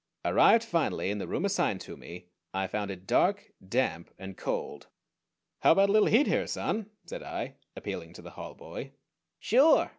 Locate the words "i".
2.55-2.65, 7.21-7.57